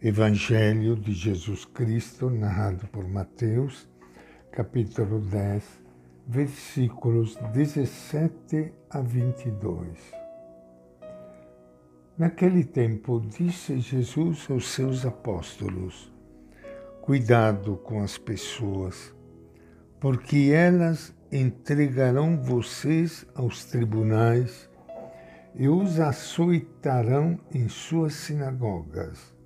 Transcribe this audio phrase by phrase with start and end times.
[0.00, 3.88] Evangelho de Jesus Cristo, narrado por Mateus,
[4.52, 5.64] capítulo 10,
[6.24, 9.98] versículos 17 a 22.
[12.16, 16.12] Naquele tempo, disse Jesus aos seus apóstolos:
[17.02, 19.12] Cuidado com as pessoas,
[19.98, 24.70] porque elas entregarão vocês aos tribunais
[25.56, 29.36] e os açoitarão em suas sinagogas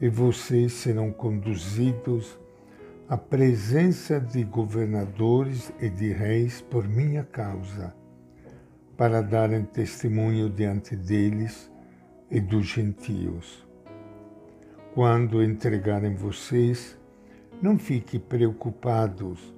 [0.00, 2.38] e vocês serão conduzidos
[3.08, 7.94] à presença de governadores e de reis por minha causa,
[8.96, 11.70] para darem testemunho diante deles
[12.30, 13.66] e dos gentios.
[14.94, 16.98] Quando entregarem vocês,
[17.62, 19.54] não fiquem preocupados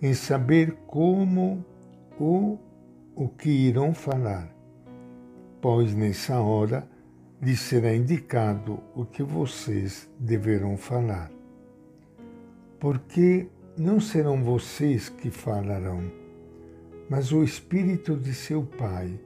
[0.00, 1.64] em saber como
[2.18, 2.60] ou
[3.14, 4.48] o que irão falar,
[5.60, 6.88] pois nessa hora
[7.40, 11.30] lhes será indicado o que vocês deverão falar.
[12.80, 16.10] Porque não serão vocês que falarão,
[17.10, 19.18] mas o Espírito de seu Pai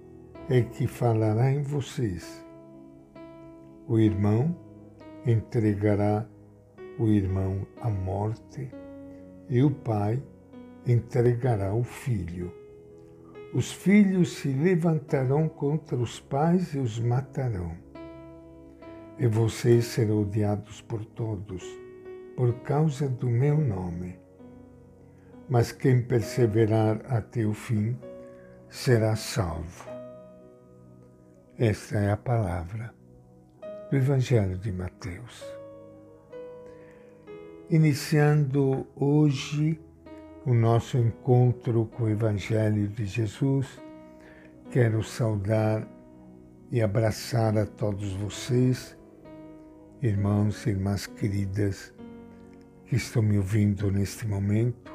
[0.48, 2.44] é que falará em vocês.
[3.86, 4.56] O irmão
[5.24, 6.26] entregará
[6.98, 8.70] o irmão à morte
[9.48, 10.22] e o pai
[10.86, 12.52] entregará o filho.
[13.54, 17.89] Os filhos se levantarão contra os pais e os matarão
[19.20, 21.62] e vocês serão odiados por todos,
[22.34, 24.18] por causa do meu nome.
[25.46, 27.98] Mas quem perseverar até o fim
[28.70, 29.86] será salvo.
[31.58, 32.94] Esta é a palavra
[33.91, 35.44] do Evangelho de Mateus.
[37.68, 39.78] Iniciando hoje
[40.46, 43.78] o nosso encontro com o Evangelho de Jesus,
[44.70, 45.86] quero saudar
[46.70, 48.98] e abraçar a todos vocês
[50.02, 51.92] irmãos e irmãs queridas
[52.86, 54.90] que estão me ouvindo neste momento.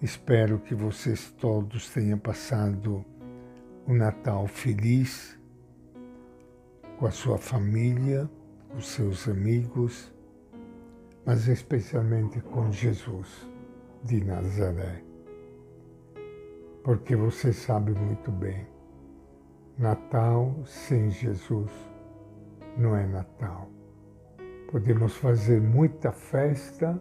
[0.00, 3.04] Espero que vocês todos tenham passado
[3.86, 5.38] um Natal feliz
[6.98, 8.30] com a sua família,
[8.70, 10.10] com seus amigos,
[11.26, 13.46] mas especialmente com Jesus
[14.02, 15.02] de Nazaré.
[16.82, 18.66] Porque você sabe muito bem,
[19.76, 21.70] Natal sem Jesus
[22.76, 23.70] não é Natal.
[24.70, 27.00] Podemos fazer muita festa,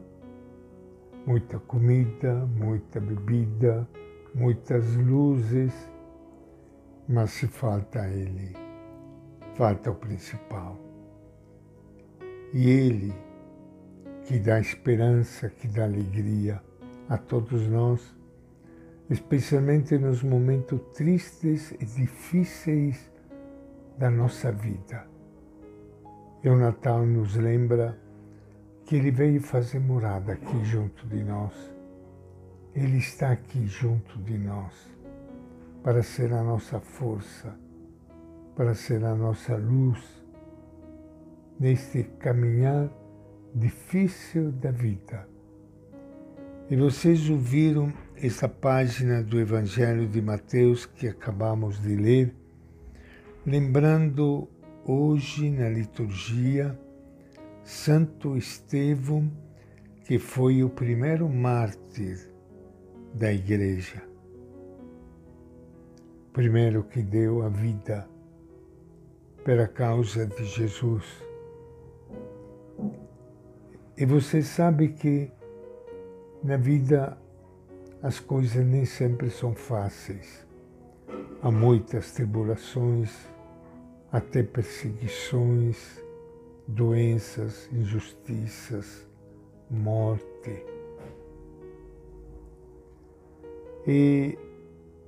[1.25, 3.87] muita comida, muita bebida,
[4.33, 5.73] muitas luzes,
[7.07, 8.55] mas se falta Ele,
[9.55, 10.79] falta o principal.
[12.53, 13.13] E Ele,
[14.23, 16.61] que dá esperança, que dá alegria
[17.09, 18.15] a todos nós,
[19.09, 23.11] especialmente nos momentos tristes e difíceis
[23.97, 25.14] da nossa vida
[26.45, 27.99] e o Natal nos lembra
[28.85, 31.51] que Ele veio fazer morada aqui junto de nós.
[32.75, 34.71] Ele está aqui junto de nós
[35.81, 37.57] para ser a nossa força,
[38.55, 39.99] para ser a nossa luz
[41.59, 42.91] neste caminhar
[43.55, 45.27] difícil da vida.
[46.69, 52.35] E vocês ouviram essa página do Evangelho de Mateus que acabamos de ler,
[53.43, 54.47] lembrando
[54.85, 56.77] hoje na liturgia
[57.63, 59.31] Santo Estevão,
[60.05, 62.31] que foi o primeiro mártir
[63.11, 64.03] da Igreja,
[66.31, 68.07] primeiro que deu a vida
[69.43, 71.03] pela causa de Jesus.
[73.97, 75.31] E você sabe que
[76.43, 77.17] na vida
[78.03, 80.45] as coisas nem sempre são fáceis.
[81.41, 83.34] Há muitas tribulações,
[84.15, 86.01] até perseguições,
[86.65, 89.05] doenças, injustiças,
[89.69, 90.65] morte.
[93.85, 94.39] E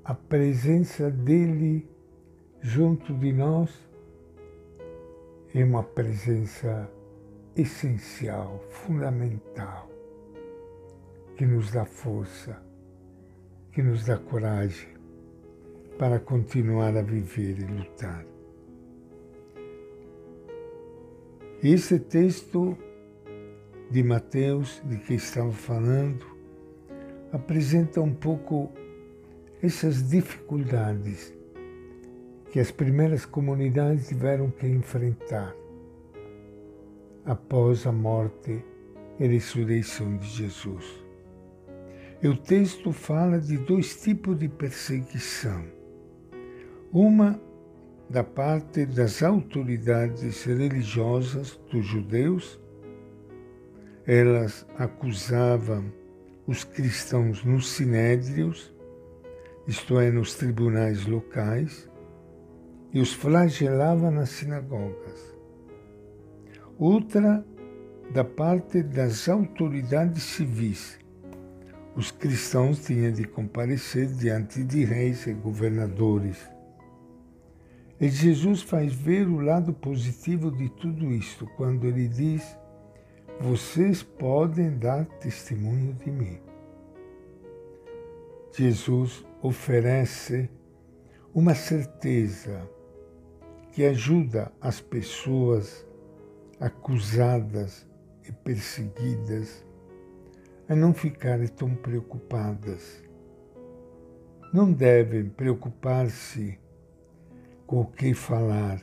[0.03, 1.89] a presença dele
[2.59, 3.73] junto de nós
[5.55, 6.91] é uma presença
[7.55, 9.89] essencial, fundamental,
[11.37, 12.61] que nos dá força,
[13.71, 14.89] que nos dá coragem
[15.97, 18.36] para continuar a viver e lutar.
[21.63, 22.77] Esse texto
[23.89, 26.23] de Mateus, de que estava falando,
[27.31, 28.71] apresenta um pouco
[29.61, 31.33] essas dificuldades
[32.51, 35.55] que as primeiras comunidades tiveram que enfrentar
[37.25, 38.63] após a morte
[39.19, 40.85] e ressurreição de Jesus.
[42.21, 45.65] E o texto fala de dois tipos de perseguição.
[46.91, 47.46] Uma
[48.09, 52.59] da parte das autoridades religiosas dos judeus.
[54.05, 55.91] Elas acusavam
[56.45, 58.73] os cristãos nos sinédrios,
[59.67, 61.89] isto é, nos tribunais locais,
[62.93, 65.35] e os flagelavam nas sinagogas.
[66.79, 67.45] Outra
[68.13, 70.97] da parte das autoridades civis.
[71.95, 76.37] Os cristãos tinham de comparecer diante de reis e governadores.
[77.99, 82.55] E Jesus faz ver o lado positivo de tudo isto quando ele diz:
[83.39, 86.39] Vocês podem dar testemunho de mim.
[88.55, 90.49] Jesus oferece
[91.33, 92.69] uma certeza
[93.71, 95.85] que ajuda as pessoas
[96.59, 97.87] acusadas
[98.27, 99.65] e perseguidas
[100.69, 103.03] a não ficarem tão preocupadas.
[104.53, 106.59] Não devem preocupar-se
[107.67, 108.81] com o que falar,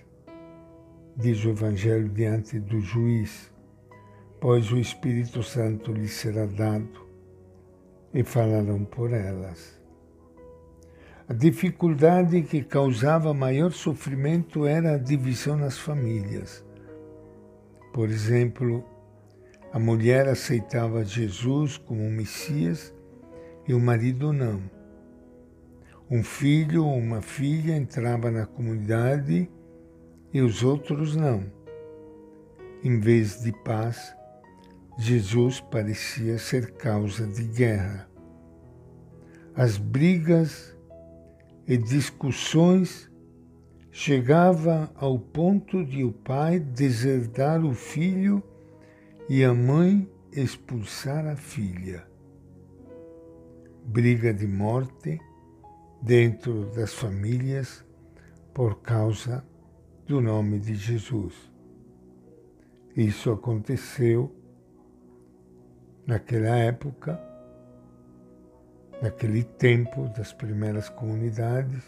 [1.17, 3.51] diz o Evangelho diante do juiz,
[4.39, 7.09] pois o Espírito Santo lhes será dado
[8.13, 9.81] e falarão por elas.
[11.27, 16.63] A dificuldade que causava maior sofrimento era a divisão nas famílias.
[17.95, 18.85] Por exemplo,
[19.73, 22.95] a mulher aceitava Jesus como Messias
[23.67, 24.84] e o marido não.
[26.15, 29.51] Um filho ou uma filha entrava na comunidade
[30.33, 31.51] e os outros não.
[32.85, 34.15] Em vez de paz,
[34.97, 38.09] Jesus parecia ser causa de guerra.
[39.57, 40.79] As brigas
[41.67, 43.11] e discussões
[43.91, 48.41] chegava ao ponto de o pai deserdar o filho
[49.29, 52.07] e a mãe expulsar a filha.
[53.85, 55.21] Briga de morte
[56.05, 57.83] dentro das famílias
[58.53, 59.43] por causa
[60.07, 61.35] do nome de Jesus.
[62.95, 64.31] Isso aconteceu
[66.07, 67.19] naquela época
[69.01, 71.83] naquele tempo das primeiras comunidades,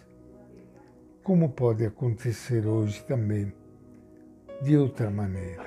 [1.22, 3.52] como pode acontecer hoje também
[4.62, 5.66] de outra maneira.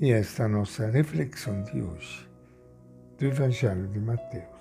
[0.00, 2.28] E esta é a nossa reflexão de hoje,
[3.18, 4.59] do Evangelho de Mateus.